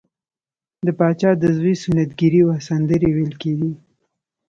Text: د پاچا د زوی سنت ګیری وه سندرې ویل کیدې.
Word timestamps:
د 0.85 0.87
پاچا 0.97 1.31
د 1.37 1.43
زوی 1.57 1.73
سنت 1.83 2.09
ګیری 2.19 2.41
وه 2.47 2.55
سندرې 2.67 3.09
ویل 3.15 3.33
کیدې. 3.41 3.71